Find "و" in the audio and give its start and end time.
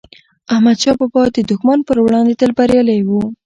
3.03-3.09